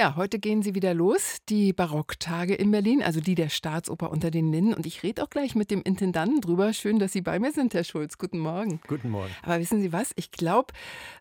Ja, 0.00 0.16
heute 0.16 0.38
gehen 0.38 0.62
sie 0.62 0.74
wieder 0.74 0.94
los, 0.94 1.40
die 1.50 1.74
Barocktage 1.74 2.54
in 2.54 2.70
Berlin, 2.70 3.02
also 3.02 3.20
die 3.20 3.34
der 3.34 3.50
Staatsoper 3.50 4.10
unter 4.10 4.30
den 4.30 4.50
Linden. 4.50 4.72
Und 4.72 4.86
ich 4.86 5.02
rede 5.02 5.22
auch 5.22 5.28
gleich 5.28 5.54
mit 5.54 5.70
dem 5.70 5.82
Intendanten 5.82 6.40
drüber. 6.40 6.72
Schön, 6.72 6.98
dass 6.98 7.12
Sie 7.12 7.20
bei 7.20 7.38
mir 7.38 7.52
sind, 7.52 7.74
Herr 7.74 7.84
Schulz. 7.84 8.16
Guten 8.16 8.38
Morgen. 8.38 8.80
Guten 8.88 9.10
Morgen. 9.10 9.30
Aber 9.42 9.60
wissen 9.60 9.82
Sie 9.82 9.92
was? 9.92 10.12
Ich 10.16 10.30
glaube, 10.30 10.72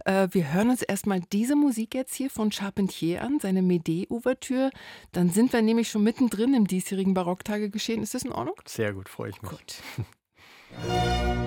äh, 0.05 0.29
wir 0.31 0.53
hören 0.53 0.69
uns 0.69 0.81
erstmal 0.81 1.19
diese 1.33 1.57
Musik 1.57 1.93
jetzt 1.93 2.15
hier 2.15 2.29
von 2.29 2.53
Charpentier 2.53 3.21
an, 3.21 3.41
seine 3.41 3.59
Médée-Ouvertüre. 3.59 4.69
Dann 5.11 5.29
sind 5.29 5.51
wir 5.51 5.61
nämlich 5.61 5.89
schon 5.89 6.03
mittendrin 6.03 6.53
im 6.53 6.65
diesjährigen 6.65 7.13
Barocktage 7.13 7.69
geschehen. 7.69 8.01
Ist 8.01 8.13
das 8.13 8.23
in 8.23 8.31
Ordnung? 8.31 8.55
Sehr 8.63 8.93
gut, 8.93 9.09
freue 9.09 9.31
ich 9.31 9.41
mich. 9.41 9.51
Gut. 9.51 9.75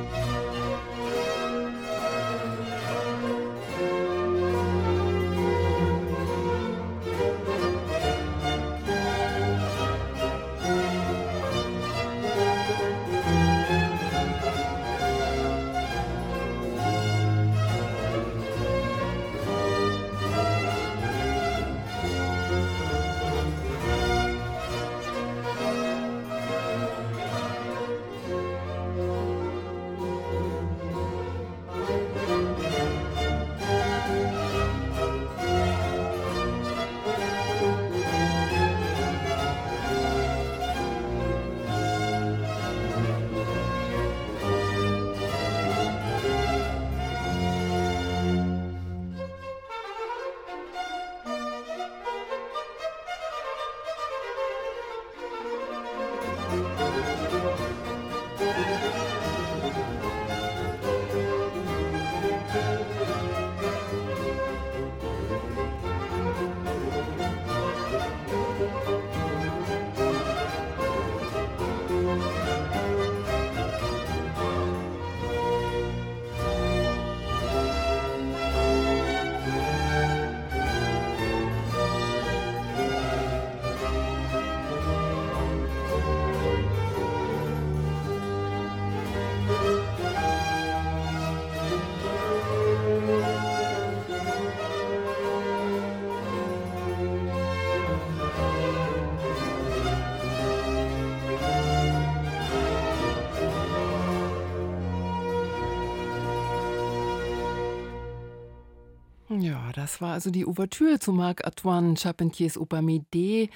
Ja, 109.42 109.72
das 109.74 110.00
war 110.00 110.12
also 110.12 110.30
die 110.30 110.46
Ouvertüre 110.46 111.00
zu 111.00 111.12
Marc-Antoine 111.12 111.96
Charpentiers 111.96 112.56
Oper 112.56 112.78
Médée. 112.78 113.50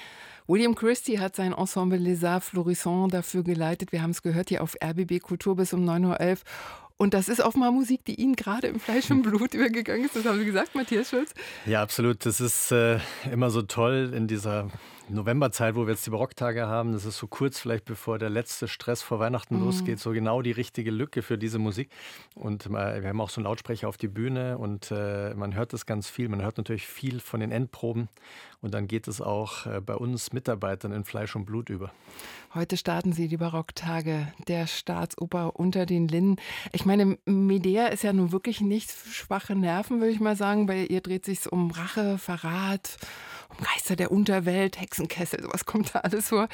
William 0.48 0.74
Christie 0.74 1.20
hat 1.20 1.36
sein 1.36 1.52
Ensemble 1.52 1.98
Les 1.98 2.24
Arts 2.24 2.48
Florissants 2.48 3.12
dafür 3.12 3.44
geleitet. 3.44 3.92
Wir 3.92 4.02
haben 4.02 4.10
es 4.10 4.20
gehört 4.20 4.48
hier 4.48 4.64
auf 4.64 4.74
RBB 4.82 5.20
Kultur 5.22 5.54
bis 5.54 5.72
um 5.72 5.88
9.11 5.88 6.32
Uhr. 6.32 6.38
Und 6.98 7.12
das 7.12 7.28
ist 7.28 7.40
offenbar 7.40 7.72
Musik, 7.72 8.04
die 8.06 8.14
Ihnen 8.14 8.36
gerade 8.36 8.68
im 8.68 8.80
Fleisch 8.80 9.10
und 9.10 9.22
Blut 9.22 9.52
übergegangen 9.52 10.06
ist. 10.06 10.16
Das 10.16 10.24
haben 10.24 10.38
Sie 10.38 10.46
gesagt, 10.46 10.74
Matthias 10.74 11.10
Schulz? 11.10 11.34
Ja, 11.66 11.82
absolut. 11.82 12.24
Das 12.24 12.40
ist 12.40 12.72
äh, 12.72 12.98
immer 13.30 13.50
so 13.50 13.60
toll 13.62 14.12
in 14.14 14.26
dieser 14.26 14.70
Novemberzeit, 15.08 15.74
wo 15.76 15.86
wir 15.86 15.92
jetzt 15.92 16.06
die 16.06 16.10
Barocktage 16.10 16.66
haben. 16.66 16.92
Das 16.92 17.04
ist 17.04 17.18
so 17.18 17.26
kurz 17.26 17.60
vielleicht 17.60 17.84
bevor 17.84 18.18
der 18.18 18.30
letzte 18.30 18.66
Stress 18.66 19.02
vor 19.02 19.18
Weihnachten 19.18 19.56
mhm. 19.56 19.64
losgeht. 19.64 20.00
So 20.00 20.12
genau 20.12 20.40
die 20.40 20.52
richtige 20.52 20.90
Lücke 20.90 21.22
für 21.22 21.36
diese 21.36 21.58
Musik. 21.58 21.90
Und 22.34 22.66
äh, 22.66 23.02
wir 23.02 23.08
haben 23.08 23.20
auch 23.20 23.30
so 23.30 23.40
einen 23.40 23.44
Lautsprecher 23.44 23.88
auf 23.88 23.98
die 23.98 24.08
Bühne 24.08 24.56
und 24.56 24.90
äh, 24.90 25.34
man 25.34 25.54
hört 25.54 25.74
das 25.74 25.86
ganz 25.86 26.08
viel. 26.08 26.28
Man 26.28 26.42
hört 26.42 26.56
natürlich 26.56 26.86
viel 26.86 27.20
von 27.20 27.40
den 27.40 27.52
Endproben. 27.52 28.08
Und 28.62 28.74
dann 28.74 28.88
geht 28.88 29.06
es 29.06 29.20
auch 29.20 29.66
äh, 29.66 29.80
bei 29.80 29.94
uns 29.94 30.32
Mitarbeitern 30.32 30.92
in 30.92 31.04
Fleisch 31.04 31.36
und 31.36 31.44
Blut 31.44 31.68
über. 31.68 31.92
Heute 32.56 32.78
starten 32.78 33.12
Sie 33.12 33.28
die 33.28 33.36
Barocktage 33.36 34.32
der 34.48 34.66
Staatsoper 34.66 35.56
unter 35.56 35.84
den 35.84 36.08
Linden. 36.08 36.36
Ich 36.72 36.86
meine, 36.86 37.18
Medea 37.26 37.88
ist 37.88 38.02
ja 38.02 38.14
nun 38.14 38.32
wirklich 38.32 38.62
nicht 38.62 38.90
schwache 38.90 39.54
Nerven, 39.54 40.00
würde 40.00 40.12
ich 40.14 40.20
mal 40.20 40.36
sagen. 40.36 40.64
Bei 40.64 40.86
ihr 40.86 41.02
dreht 41.02 41.26
sich 41.26 41.52
um 41.52 41.70
Rache, 41.70 42.16
Verrat, 42.16 42.96
um 43.50 43.58
Geister 43.62 43.94
der 43.94 44.10
Unterwelt, 44.10 44.80
Hexenkessel, 44.80 45.42
sowas 45.42 45.66
kommt 45.66 45.94
da 45.94 45.98
alles 45.98 46.30
vor. 46.30 46.48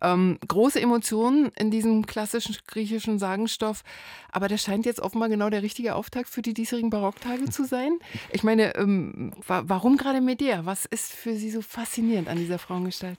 Ähm, 0.00 0.38
große 0.46 0.80
Emotionen 0.80 1.50
in 1.56 1.72
diesem 1.72 2.06
klassischen 2.06 2.56
griechischen 2.68 3.18
Sagenstoff. 3.18 3.82
Aber 4.30 4.46
das 4.46 4.62
scheint 4.62 4.86
jetzt 4.86 5.00
offenbar 5.00 5.28
genau 5.28 5.50
der 5.50 5.64
richtige 5.64 5.96
Auftakt 5.96 6.28
für 6.28 6.42
die 6.42 6.54
diesjährigen 6.54 6.90
Barocktage 6.90 7.50
zu 7.50 7.64
sein. 7.64 7.98
Ich 8.30 8.44
meine, 8.44 8.76
ähm, 8.76 9.32
wa 9.44 9.64
warum 9.66 9.96
gerade 9.96 10.20
Medea? 10.20 10.66
Was 10.66 10.84
ist 10.84 11.12
für 11.12 11.34
Sie 11.34 11.50
so 11.50 11.62
faszinierend 11.62 12.28
an 12.28 12.36
dieser 12.36 12.60
Frauengestalt? 12.60 13.18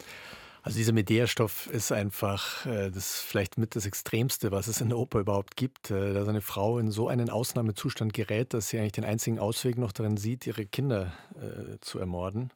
Also 0.69 0.77
dieser 0.77 0.93
Medea-Stoff 0.93 1.65
ist 1.65 1.91
einfach 1.91 2.67
äh, 2.67 2.91
das 2.91 3.21
vielleicht 3.21 3.57
mit 3.57 3.75
das 3.75 3.87
Extremste, 3.87 4.51
was 4.51 4.67
es 4.67 4.81
in 4.81 4.89
der 4.89 4.99
Oper 4.99 5.21
überhaupt 5.21 5.55
gibt. 5.55 5.89
Äh, 5.89 6.13
dass 6.13 6.27
eine 6.27 6.41
Frau 6.41 6.77
in 6.77 6.91
so 6.91 7.07
einen 7.07 7.31
Ausnahmezustand 7.31 8.13
gerät, 8.13 8.53
dass 8.53 8.69
sie 8.69 8.77
eigentlich 8.77 8.91
den 8.91 9.03
einzigen 9.03 9.39
Ausweg 9.39 9.79
noch 9.79 9.91
darin 9.91 10.15
sieht, 10.15 10.45
ihre 10.45 10.67
Kinder 10.67 11.11
äh, 11.41 11.79
zu 11.81 11.97
ermorden. 11.97 12.51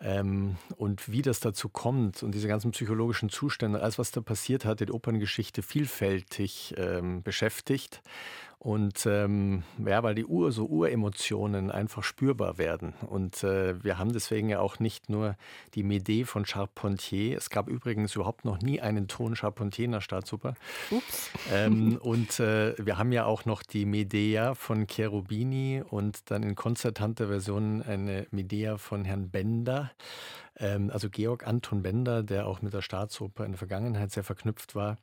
Ähm, 0.00 0.56
und 0.76 1.08
wie 1.08 1.22
das 1.22 1.38
dazu 1.38 1.68
kommt 1.68 2.24
und 2.24 2.34
diese 2.34 2.48
ganzen 2.48 2.72
psychologischen 2.72 3.28
Zustände, 3.28 3.80
alles 3.80 4.00
was 4.00 4.10
da 4.10 4.22
passiert 4.22 4.64
hat, 4.64 4.80
die 4.80 4.90
Operngeschichte 4.90 5.62
vielfältig 5.62 6.74
ähm, 6.76 7.22
beschäftigt. 7.22 8.02
Und 8.58 9.06
ähm, 9.06 9.64
ja, 9.84 10.02
weil 10.02 10.14
die 10.14 10.24
Ur, 10.24 10.50
so 10.50 10.66
Uremotionen 10.66 11.70
einfach 11.70 12.02
spürbar 12.02 12.58
werden. 12.58 12.94
Und 13.06 13.44
äh, 13.44 13.82
wir 13.84 13.98
haben 13.98 14.12
deswegen 14.12 14.48
ja 14.48 14.60
auch 14.60 14.80
nicht 14.80 15.10
nur 15.10 15.36
die 15.74 15.84
Médée 15.84 16.24
von 16.24 16.46
Charpentier. 16.46 17.36
Es 17.36 17.50
gab 17.50 17.68
übrigens 17.68 18.16
überhaupt 18.16 18.44
noch 18.44 18.60
nie 18.60 18.80
einen 18.80 19.08
Ton 19.08 19.36
Charpentier 19.36 19.84
in 19.84 19.92
der 19.92 20.00
Staatsoper. 20.00 20.54
Ups. 20.90 21.30
Ähm, 21.52 21.98
und 22.02 22.40
äh, 22.40 22.74
wir 22.78 22.98
haben 22.98 23.12
ja 23.12 23.26
auch 23.26 23.44
noch 23.44 23.62
die 23.62 23.84
Medea 23.84 24.54
von 24.54 24.86
Cherubini 24.86 25.82
und 25.88 26.30
dann 26.30 26.42
in 26.42 26.54
konzertanter 26.54 27.28
Version 27.28 27.82
eine 27.82 28.26
Medea 28.30 28.78
von 28.78 29.04
Herrn 29.04 29.28
Bender. 29.28 29.92
Ähm, 30.58 30.90
also 30.90 31.10
Georg 31.10 31.46
Anton 31.46 31.82
Bender, 31.82 32.22
der 32.22 32.46
auch 32.46 32.62
mit 32.62 32.72
der 32.72 32.82
Staatsoper 32.82 33.44
in 33.44 33.52
der 33.52 33.58
Vergangenheit 33.58 34.10
sehr 34.10 34.24
verknüpft 34.24 34.74
war. 34.74 34.98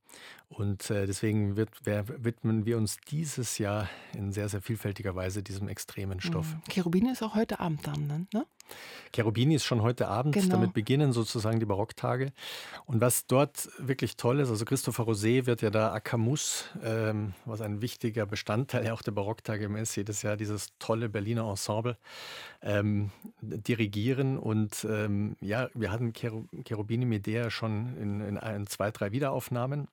Und 0.50 0.90
äh, 0.90 1.06
deswegen 1.06 1.56
wird, 1.56 1.86
widmen 1.86 2.66
wir 2.66 2.78
uns 2.78 2.98
dieses 3.10 3.58
Jahr 3.58 3.90
in 4.14 4.32
sehr, 4.32 4.50
sehr 4.50 4.62
vielfältiger 4.62 5.16
Weise 5.16 5.44
diesem 5.44 5.68
extremen 5.68 6.22
Stoff. 6.22 6.54
Mhm. 6.54 6.62
Cherubini 6.70 7.12
ist 7.12 7.24
auch 7.24 7.36
heute 7.36 7.60
Abend 7.60 7.86
dann, 7.86 8.28
ne? 8.34 8.46
Cherubini 9.14 9.56
ist 9.56 9.66
schon 9.66 9.84
heute 9.84 10.08
Abend, 10.08 10.34
genau. 10.34 10.48
damit 10.50 10.74
beginnen 10.74 11.14
sozusagen 11.14 11.60
die 11.60 11.66
Barocktage. 11.66 12.34
Und 12.86 13.00
was 13.00 13.28
dort 13.28 13.70
wirklich 13.78 14.18
toll 14.18 14.40
ist, 14.40 14.50
also 14.50 14.66
Christopher 14.66 15.04
Rosé 15.04 15.46
wird 15.46 15.62
ja 15.62 15.70
da 15.70 15.94
Akamus, 15.94 16.66
ähm, 16.84 17.34
was 17.46 17.62
ein 17.62 17.82
wichtiger 17.82 18.26
Bestandteil 18.26 18.90
auch 18.90 19.04
der 19.04 19.12
Barocktage 19.12 19.66
ist, 19.78 19.96
jedes 19.96 20.24
Jahr 20.24 20.36
dieses 20.36 20.70
tolle 20.80 21.10
Berliner 21.10 21.48
Ensemble 21.48 21.98
ähm, 22.62 23.12
dirigieren. 23.42 24.40
Und 24.40 24.86
ähm, 24.90 25.38
ja, 25.42 25.70
wir 25.76 25.92
hatten 25.92 26.12
Cherubini 26.14 27.06
Medea 27.06 27.52
schon 27.52 27.96
in, 27.98 28.22
in 28.22 28.38
ein, 28.38 28.66
zwei, 28.66 28.90
drei 28.90 29.12
Wiederaufnahmen 29.12 29.88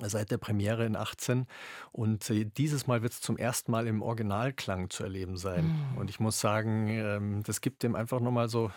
seit 0.00 0.30
der 0.30 0.38
Premiere 0.38 0.84
in 0.84 0.96
18 0.96 1.46
und 1.92 2.28
äh, 2.30 2.44
dieses 2.44 2.86
Mal 2.86 3.02
wird 3.02 3.12
es 3.12 3.20
zum 3.20 3.36
ersten 3.36 3.70
Mal 3.70 3.86
im 3.86 4.02
Originalklang 4.02 4.90
zu 4.90 5.04
erleben 5.04 5.36
sein. 5.36 5.66
Mhm. 5.66 5.98
Und 5.98 6.10
ich 6.10 6.20
muss 6.20 6.40
sagen, 6.40 6.88
ähm, 6.88 7.42
das 7.44 7.60
gibt 7.60 7.82
dem 7.82 7.94
einfach 7.94 8.20
nochmal 8.20 8.48
so 8.48 8.70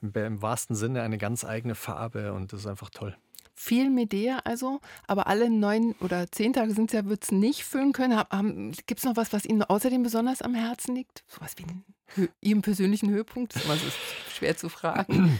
im, 0.00 0.42
wahrsten 0.42 0.74
Sinne 0.76 1.02
eine 1.02 1.18
ganz 1.18 1.44
eigene 1.44 1.74
Farbe 1.74 2.32
und 2.32 2.52
das 2.52 2.60
ist 2.60 2.66
einfach 2.66 2.90
toll 2.90 3.16
viel 3.54 3.90
Medea 3.90 4.38
also, 4.44 4.80
aber 5.06 5.26
alle 5.28 5.48
neun 5.48 5.94
oder 6.00 6.30
zehn 6.32 6.52
Tage 6.52 6.72
sind 6.72 6.90
es 6.90 6.94
ja, 6.94 7.06
wird 7.06 7.22
es 7.22 7.30
nicht 7.30 7.64
füllen 7.64 7.92
können. 7.92 8.72
Gibt 8.86 8.98
es 8.98 9.04
noch 9.04 9.14
was, 9.14 9.32
was 9.32 9.44
Ihnen 9.44 9.62
außerdem 9.62 10.02
besonders 10.02 10.42
am 10.42 10.54
Herzen 10.54 10.96
liegt? 10.96 11.22
Sowas 11.28 11.54
wie 11.58 11.64
ein 11.64 12.28
Ihrem 12.40 12.62
persönlichen 12.62 13.10
Höhepunkt? 13.10 13.54
Das 13.54 13.82
ist 13.82 13.96
schwer 14.36 14.56
zu 14.56 14.68
fragen. 14.68 15.38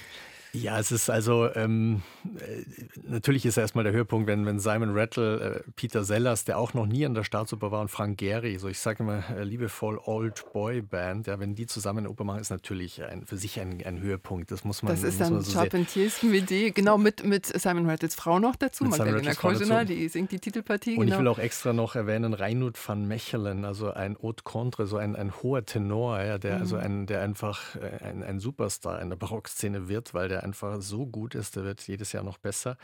Ja, 0.54 0.78
es 0.78 0.92
ist 0.92 1.08
also, 1.08 1.48
ähm, 1.54 2.02
äh, 2.38 2.64
natürlich 3.08 3.46
ist 3.46 3.56
erstmal 3.56 3.84
der 3.84 3.92
Höhepunkt, 3.94 4.26
wenn, 4.26 4.44
wenn 4.44 4.60
Simon 4.60 4.90
Rattle, 4.92 5.62
äh, 5.66 5.70
Peter 5.76 6.04
Sellers, 6.04 6.44
der 6.44 6.58
auch 6.58 6.74
noch 6.74 6.84
nie 6.86 7.06
an 7.06 7.14
der 7.14 7.24
Staatsoper 7.24 7.70
war, 7.70 7.80
und 7.80 7.88
Frank 7.88 8.18
Gehry, 8.18 8.58
so 8.58 8.68
ich 8.68 8.78
sage 8.78 9.02
immer 9.02 9.22
äh, 9.34 9.44
liebevoll 9.44 9.98
Old 10.04 10.44
Boy 10.52 10.82
Band, 10.82 11.26
ja, 11.26 11.40
wenn 11.40 11.54
die 11.54 11.64
zusammen 11.66 12.00
eine 12.00 12.10
Oper 12.10 12.24
machen, 12.24 12.40
ist 12.40 12.50
natürlich 12.50 13.02
ein, 13.02 13.24
für 13.24 13.38
sich 13.38 13.58
ein, 13.60 13.82
ein 13.82 14.00
Höhepunkt. 14.00 14.50
Das 14.50 14.62
muss 14.64 14.82
man 14.82 14.92
Das 14.92 15.02
ist 15.02 15.20
dann 15.20 15.40
so 15.40 15.52
Charpentiers 15.52 16.22
Idee, 16.22 16.70
genau 16.70 16.98
mit, 16.98 17.24
mit 17.24 17.46
Simon 17.46 17.88
Rattles 17.88 18.14
Frau 18.14 18.38
noch 18.38 18.56
dazu, 18.56 18.84
Mit 18.84 18.98
Magdalena 18.98 19.32
dazu. 19.32 19.84
die 19.86 20.08
singt 20.08 20.32
die 20.32 20.38
Titelpartie. 20.38 20.96
Und 20.96 21.04
ich 21.04 21.12
genau. 21.12 21.20
will 21.20 21.28
auch 21.28 21.38
extra 21.38 21.72
noch 21.72 21.94
erwähnen, 21.94 22.34
Reinhard 22.34 22.76
van 22.86 23.08
Mechelen, 23.08 23.64
also 23.64 23.90
ein 23.90 24.18
Haute 24.22 24.44
Contre, 24.44 24.86
so 24.86 24.98
ein, 24.98 25.16
ein 25.16 25.32
hoher 25.42 25.64
Tenor, 25.64 26.20
ja, 26.20 26.36
der, 26.36 26.58
also 26.58 26.76
Mhm. 26.76 26.82
ein, 26.82 27.06
der 27.06 27.22
einfach 27.22 27.76
äh, 27.76 28.04
ein, 28.04 28.22
ein 28.22 28.38
Superstar 28.38 29.00
in 29.00 29.08
der 29.08 29.16
Barockszene 29.16 29.88
wird, 29.88 30.12
weil 30.12 30.28
der 30.28 30.41
einfach 30.42 30.80
so 30.80 31.06
gut 31.06 31.34
ist, 31.34 31.56
der 31.56 31.64
wird 31.64 31.86
jedes 31.86 32.12
Jahr 32.12 32.24
noch 32.24 32.38
besser. 32.38 32.76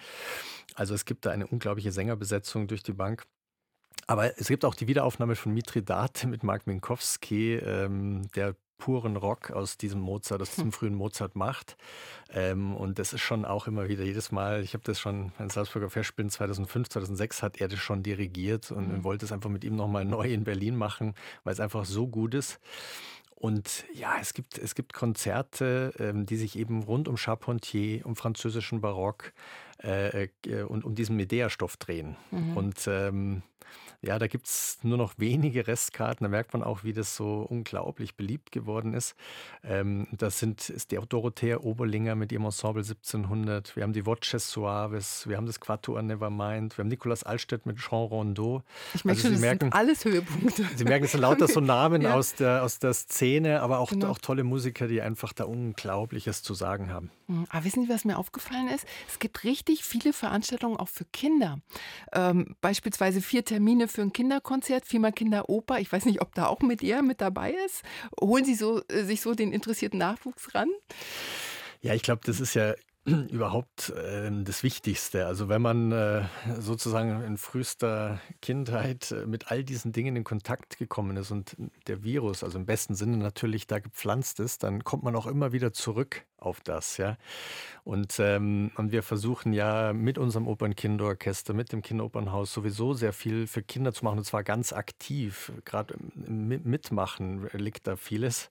Also 0.75 0.95
es 0.95 1.05
gibt 1.05 1.27
da 1.27 1.31
eine 1.31 1.47
unglaubliche 1.47 1.93
Sängerbesetzung 1.93 2.67
durch 2.69 2.83
die 2.83 2.93
Bank. 2.93 3.25
Aber 4.07 4.39
es 4.39 4.49
gibt 4.49 4.65
auch 4.65 4.75
die 4.75 4.89
Wiederaufnahme 4.89 5.37
von 5.37 5.53
Mithridate 5.53 6.27
mit 6.27 6.43
Mark 6.43 6.67
Minkowski, 6.67 7.57
ähm, 7.57 8.29
der 8.35 8.55
puren 8.79 9.17
Rock 9.17 9.51
aus 9.51 9.77
diesem 9.77 10.01
Mozart, 10.01 10.41
aus 10.41 10.51
diesem 10.55 10.71
frühen 10.71 10.95
Mozart 10.95 11.35
macht. 11.35 11.77
Ähm, 12.31 12.77
und 12.77 13.01
das 13.01 13.13
ist 13.13 13.23
schon 13.23 13.45
auch 13.45 13.67
immer 13.67 13.89
wieder 13.89 14.05
jedes 14.05 14.31
Mal, 14.31 14.63
ich 14.63 14.73
habe 14.75 14.85
das 14.85 15.01
schon 15.01 15.33
bei 15.37 15.45
den 15.45 15.51
Salzburger 15.51 15.91
Festspielen 15.91 16.31
2005, 16.31 16.89
2006 16.91 17.43
hat 17.43 17.61
er 17.61 17.67
das 17.67 17.81
schon 17.81 18.05
dirigiert 18.05 18.71
und 18.71 18.89
Mhm. 18.99 19.05
wollte 19.05 19.27
es 19.27 19.33
einfach 19.33 19.51
mit 19.51 19.65
ihm 19.65 19.75
nochmal 19.75 20.05
neu 20.05 20.33
in 20.33 20.45
Berlin 20.45 20.77
machen, 20.77 21.15
weil 21.43 21.53
es 21.55 21.61
einfach 21.61 21.85
so 21.85 22.07
gut 22.07 22.35
ist. 22.35 22.61
Und 23.39 23.85
ja, 23.95 24.17
es 24.21 24.35
gibt, 24.35 24.59
es 24.59 24.75
gibt 24.75 24.93
Konzerte, 24.93 25.93
ähm, 26.01 26.27
die 26.27 26.37
sich 26.37 26.59
eben 26.59 26.83
rund 26.83 27.07
um 27.07 27.17
Charpentier, 27.17 28.05
um 28.05 28.17
französischen 28.17 28.81
Barock 28.81 29.33
äh, 29.83 30.25
äh, 30.25 30.63
und 30.63 30.85
um 30.85 30.97
diesen 30.97 31.15
Medea-Stoff 31.15 31.77
drehen. 31.77 32.17
Mhm. 32.33 32.57
Und 32.57 32.89
ähm, 32.89 33.43
ja, 34.01 34.19
da 34.19 34.29
gibt 34.29 34.47
es 34.47 34.79
nur 34.83 34.97
noch 34.97 35.15
wenige 35.17 35.67
Restkarten. 35.67 36.25
Da 36.25 36.29
merkt 36.29 36.53
man 36.53 36.63
auch, 36.63 36.85
wie 36.85 36.93
das 36.93 37.17
so 37.17 37.41
unglaublich 37.49 38.15
beliebt 38.15 38.53
geworden 38.53 38.95
ist. 38.95 39.17
Ähm, 39.65 40.07
das 40.13 40.39
sind, 40.39 40.69
ist 40.71 40.93
die 40.93 40.99
Dorothea 41.09 41.59
Oberlinger 41.59 42.15
mit 42.15 42.31
ihrem 42.31 42.45
Ensemble 42.45 42.83
1700. 42.83 43.75
Wir 43.75 43.83
haben 43.83 43.93
die 43.93 44.07
Voces 44.07 44.51
Suaves. 44.51 45.29
Wir 45.29 45.37
haben 45.37 45.47
das 45.47 45.59
Quatuor 45.59 46.01
Nevermind. 46.03 46.79
Wir 46.79 46.85
haben 46.85 46.89
Nikolaus 46.89 47.25
Allstedt 47.25 47.67
mit 47.67 47.79
Jean 47.79 48.05
Rondeau. 48.07 48.63
Ich 48.95 49.05
merke 49.05 49.19
also 49.19 49.23
schon, 49.23 49.31
Sie 49.31 49.35
das 49.35 49.41
merken- 49.41 49.65
sind 49.67 49.75
alles 49.75 50.05
Höhepunkte. 50.05 50.65
Sie 50.77 50.85
merken, 50.85 51.05
es 51.07 51.13
sind 51.13 51.21
lauter 51.23 51.49
so 51.49 51.61
Namen 51.69 52.03
Ja. 52.03 52.15
aus, 52.15 52.35
der, 52.35 52.63
aus 52.63 52.79
der 52.79 52.95
Szene, 52.95 53.63
aber 53.63 53.79
auch, 53.81 53.91
Genau. 53.91 54.11
auch 54.11 54.19
tolle 54.19 54.45
Musiker, 54.45 54.87
die 54.87 55.03
einfach 55.03 55.33
da 55.33 55.45
Unglaubliches 55.45 56.43
zu 56.45 56.55
sagen 56.55 56.93
haben. 56.93 57.11
Mhm. 57.29 57.47
Aber 57.51 57.65
wissen 57.65 57.85
Sie, 57.85 57.89
was 57.89 58.05
mir 58.05 58.19
aufgefallen 58.19 58.69
ist? 58.69 58.87
Es 59.07 59.19
gibt 59.19 59.45
richtig 59.45 59.85
viele 59.85 60.13
Veranstaltungen 60.13 60.77
auch 60.77 60.89
für 60.89 61.05
Kinder. 61.05 61.61
Ähm, 62.13 62.57
beispielsweise 62.61 63.21
vier 63.21 63.45
Termine 63.45 63.87
für 63.87 64.03
ein 64.03 64.13
Kinderkonzert, 64.13 64.87
viermal 64.87 65.13
Kinderoper. 65.13 65.79
Ich 65.79 65.93
weiß 65.93 66.07
nicht, 66.07 66.21
ob 66.21 66.35
da 66.35 66.47
auch 66.47 66.61
mit 66.61 66.83
ihr 66.83 67.03
mit 67.03 67.21
dabei 67.21 67.55
ist. 67.67 67.83
Holen 68.21 68.45
Sie 68.45 68.55
so, 68.55 68.83
äh, 68.89 69.05
sich 69.05 69.21
so 69.21 69.35
den 69.35 69.53
interessierten 69.53 69.99
Nachwuchs 69.99 70.55
ran? 70.55 70.69
Ja, 71.81 71.95
ich 71.95 72.03
glaube, 72.03 72.23
das 72.25 72.41
ist 72.41 72.55
ja 72.55 72.75
überhaupt 73.31 73.91
äh, 73.91 74.31
das 74.43 74.63
Wichtigste. 74.63 75.27
Also 75.27 75.49
wenn 75.49 75.63
man 75.63 75.93
äh, 75.93 76.25
sozusagen 76.59 77.23
in 77.23 77.37
frühester 77.37 78.21
Kindheit 78.43 79.13
äh, 79.13 79.27
mit 79.27 79.51
all 79.51 79.65
diesen 79.65 79.93
Dingen 79.93 80.17
in 80.17 80.25
Kontakt 80.25 80.79
gekommen 80.79 81.17
ist 81.17 81.31
und 81.31 81.57
der 81.87 82.03
Virus, 82.03 82.43
also 82.43 82.59
im 82.59 82.67
besten 82.67 82.95
Sinne 82.95 83.17
natürlich 83.17 83.67
da 83.67 83.79
gepflanzt 83.79 84.41
ist, 84.41 84.63
dann 84.63 84.85
kommt 84.85 85.03
man 85.03 85.17
auch 85.17 85.27
immer 85.27 85.53
wieder 85.53 85.73
zurück 85.73 86.25
auf 86.39 86.61
das, 86.61 86.97
ja. 86.97 87.17
Und, 87.85 88.19
ähm, 88.19 88.71
und 88.77 88.93
wir 88.93 89.03
versuchen 89.03 89.53
ja 89.53 89.93
mit 89.93 90.19
unserem 90.19 90.47
Opernkinderorchester, 90.47 91.55
mit 91.55 91.73
dem 91.73 91.83
Kinderopernhaus 91.83 92.53
sowieso 92.53 92.95
sehr 92.95 93.13
viel 93.13 93.47
für 93.47 93.63
Kinder 93.63 93.93
zu 93.93 94.05
machen 94.05 94.19
und 94.19 94.25
zwar 94.25 94.45
ganz 94.45 94.73
aktiv. 94.73 95.53
Gerade 95.65 95.95
Mitmachen 96.15 97.49
liegt 97.53 97.87
da 97.87 97.97
vieles. 97.97 98.51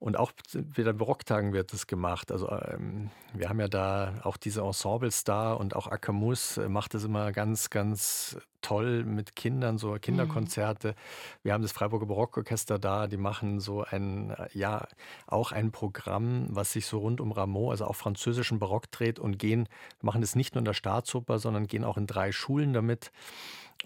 Und 0.00 0.16
auch 0.16 0.32
wieder 0.52 0.92
Barocktagen 0.92 1.52
wird 1.52 1.72
das 1.72 1.86
gemacht. 1.86 2.30
Also 2.30 2.50
ähm, 2.50 3.10
wir 3.32 3.48
haben 3.48 3.60
ja 3.60 3.68
da 3.68 4.20
auch 4.22 4.36
diese 4.36 4.62
Ensembles 4.62 5.24
da 5.24 5.52
und 5.52 5.74
auch 5.76 5.86
Akamus 5.86 6.60
macht 6.68 6.94
das 6.94 7.04
immer 7.04 7.32
ganz, 7.32 7.70
ganz 7.70 8.36
toll 8.64 9.04
mit 9.04 9.36
Kindern, 9.36 9.78
so 9.78 9.92
Kinderkonzerte. 10.00 10.94
Wir 11.42 11.52
haben 11.52 11.62
das 11.62 11.72
Freiburger 11.72 12.06
Barockorchester 12.06 12.78
da, 12.78 13.06
die 13.06 13.16
machen 13.16 13.60
so 13.60 13.84
ein, 13.84 14.30
äh, 14.30 14.48
ja, 14.54 14.88
auch 15.26 15.52
ein 15.52 15.70
Programm, 15.70 16.46
was 16.48 16.72
sich 16.72 16.86
so 16.86 16.98
rund 16.98 17.20
um 17.20 17.30
Rameau, 17.30 17.70
also 17.70 17.84
auch 17.84 17.96
französischen 17.96 18.58
Barock 18.58 18.90
dreht 18.90 19.18
und 19.18 19.38
gehen, 19.38 19.68
machen 20.00 20.22
das 20.22 20.34
nicht 20.34 20.54
nur 20.54 20.60
in 20.60 20.64
der 20.64 20.74
Staatsoper, 20.74 21.38
sondern 21.38 21.66
gehen 21.66 21.84
auch 21.84 21.96
in 21.96 22.06
drei 22.06 22.32
Schulen 22.32 22.72
damit. 22.72 23.12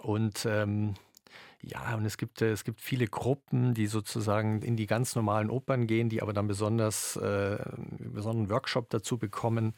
Und 0.03 0.47
ähm, 0.49 0.95
ja, 1.63 1.95
und 1.97 2.05
es 2.05 2.17
gibt, 2.17 2.41
äh, 2.41 2.53
es 2.53 2.65
gibt 2.65 2.81
viele 2.81 3.07
Gruppen, 3.07 3.75
die 3.75 3.87
sozusagen 3.87 4.63
in 4.63 4.77
die 4.77 4.87
ganz 4.87 5.17
normalen 5.17 5.51
Opern 5.51 5.87
gehen, 5.87 6.09
die 6.09 6.23
aber 6.23 6.33
dann 6.33 6.47
besonders 6.47 7.17
äh, 7.17 7.21
einen 7.21 8.13
besonderen 8.15 8.51
Workshop 8.51 8.91
dazu 8.91 9.19
bekommen. 9.19 9.75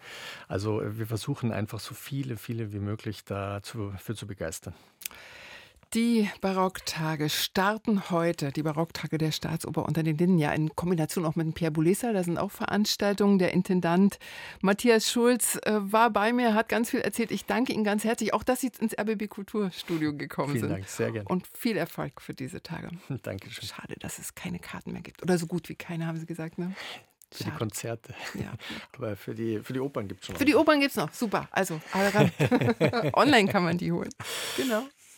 Also 0.46 0.82
äh, 0.82 0.98
wir 0.98 1.06
versuchen 1.06 1.52
einfach 1.52 1.80
so 1.80 1.94
viele, 1.94 2.36
viele 2.36 2.72
wie 2.72 2.80
möglich 2.80 3.24
dafür 3.24 3.96
zu 4.14 4.26
begeistern. 4.26 4.74
Die 5.92 6.30
Barocktage 6.40 7.28
starten 7.28 8.10
heute, 8.10 8.52
die 8.52 8.62
Barocktage 8.62 9.18
der 9.18 9.32
Staatsoper 9.32 9.84
unter 9.84 10.04
den 10.04 10.16
Linden, 10.16 10.38
ja 10.38 10.52
in 10.52 10.76
Kombination 10.76 11.24
auch 11.24 11.34
mit 11.34 11.52
Pierre 11.56 11.72
Boulessa. 11.72 12.12
Da 12.12 12.22
sind 12.22 12.38
auch 12.38 12.52
Veranstaltungen. 12.52 13.40
Der 13.40 13.52
Intendant 13.52 14.20
Matthias 14.60 15.10
Schulz 15.10 15.58
äh, 15.64 15.72
war 15.80 16.10
bei 16.10 16.32
mir, 16.32 16.54
hat 16.54 16.68
ganz 16.68 16.90
viel 16.90 17.00
erzählt. 17.00 17.32
Ich 17.32 17.44
danke 17.44 17.72
Ihnen 17.72 17.82
ganz 17.82 18.04
herzlich, 18.04 18.32
auch 18.34 18.44
dass 18.44 18.60
Sie 18.60 18.70
ins 18.78 18.96
RBB 18.96 19.28
Kulturstudio 19.28 20.14
gekommen 20.16 20.52
Vielen 20.52 20.60
sind. 20.60 20.70
Dank, 20.70 20.88
sehr 20.88 21.10
gerne. 21.10 21.28
Und 21.28 21.48
viel 21.58 21.76
Erfolg 21.76 22.22
für 22.22 22.34
diese 22.34 22.62
Tage. 22.62 22.90
Dankeschön. 23.22 23.68
Schade, 23.68 23.96
dass 23.98 24.20
es 24.20 24.36
keine 24.36 24.60
Karten 24.60 24.92
mehr 24.92 25.02
gibt. 25.02 25.24
Oder 25.24 25.38
so 25.38 25.48
gut 25.48 25.68
wie 25.68 25.74
keine, 25.74 26.06
haben 26.06 26.20
Sie 26.20 26.26
gesagt, 26.26 26.56
ne? 26.56 26.72
Für 27.32 27.38
die 27.38 27.44
Schade. 27.44 27.58
Konzerte. 27.58 28.14
Ja. 28.34 28.52
Aber 28.96 29.16
für 29.16 29.34
die, 29.34 29.58
für 29.58 29.72
die 29.72 29.80
Opern 29.80 30.06
gibt 30.06 30.20
es 30.20 30.28
schon 30.28 30.36
Für 30.36 30.44
die 30.44 30.54
Opern 30.54 30.78
gibt 30.78 30.92
es 30.92 30.96
noch. 30.96 31.12
Super. 31.12 31.48
Also, 31.50 31.80
alle 31.90 32.14
ran. 32.14 32.30
Online 33.14 33.50
kann 33.50 33.64
man 33.64 33.76
die 33.76 33.90
holen. 33.90 34.10
Genau. 34.56 34.84